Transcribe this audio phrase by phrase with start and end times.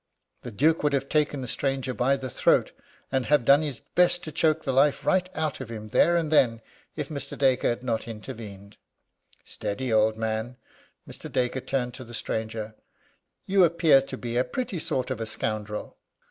[0.41, 2.71] The Duke would have taken the stranger by the throat,
[3.11, 6.31] and have done his best to choke the life right out of him then and
[6.31, 6.59] there,
[6.95, 7.37] if Mr.
[7.37, 8.77] Dacre had not intervened.
[9.45, 10.57] "Steady, old man!"
[11.07, 11.31] Mr.
[11.31, 12.73] Dacre turned to the stranger:
[13.45, 15.95] "You appear to be a pretty sort of a scoundrel."